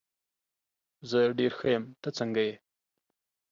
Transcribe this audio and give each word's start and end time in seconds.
زه 1.09 1.19
ډېر 1.39 1.51
ښه 1.59 1.67
یم، 1.73 1.83
ته 2.01 2.09
څنګه 2.17 2.41
یې؟ 2.47 2.55